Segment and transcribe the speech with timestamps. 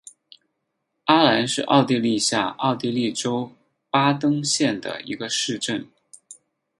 [1.05, 3.51] 阿兰是奥地利下奥地利州
[3.91, 5.87] 巴登县的一个市镇。